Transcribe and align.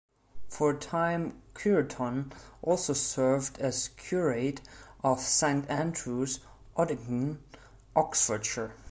For 0.49 0.71
a 0.71 0.79
time 0.79 1.43
Cureton 1.53 2.33
also 2.63 2.91
served 2.91 3.59
as 3.59 3.89
curate 3.89 4.61
of 5.03 5.19
St.Andrew's, 5.19 6.39
Oddington, 6.75 7.37
Oxfordshire. 7.95 8.73